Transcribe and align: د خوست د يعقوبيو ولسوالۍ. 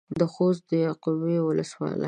د 0.19 0.21
خوست 0.33 0.63
د 0.69 0.71
يعقوبيو 0.85 1.47
ولسوالۍ. 1.47 1.99